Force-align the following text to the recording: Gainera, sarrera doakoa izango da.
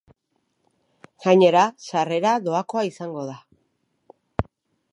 Gainera, 1.25 1.65
sarrera 1.87 2.31
doakoa 2.47 2.85
izango 2.89 3.27
da. 3.29 3.37